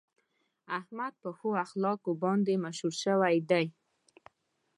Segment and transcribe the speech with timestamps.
[0.79, 3.65] احمد په ښو اخلاقو باندې مشهور شوی دی.